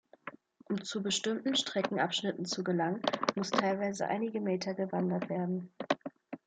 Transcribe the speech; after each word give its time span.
Um 0.67 0.83
zu 0.83 1.03
bestimmten 1.03 1.53
Streckenabschnitten 1.55 2.43
zu 2.45 2.63
gelangen, 2.63 3.03
muss 3.35 3.51
teilweise 3.51 4.07
einige 4.07 4.41
Meter 4.41 4.73
gewandert 4.73 5.29
werden. 5.29 5.71